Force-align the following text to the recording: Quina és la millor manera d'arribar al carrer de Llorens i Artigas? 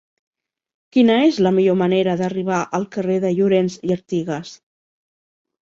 Quina 0.95 1.17
és 1.25 1.37
la 1.47 1.51
millor 1.57 1.77
manera 1.83 2.17
d'arribar 2.23 2.63
al 2.79 2.89
carrer 2.97 3.21
de 3.29 3.33
Llorens 3.39 3.79
i 3.91 3.97
Artigas? 3.99 4.59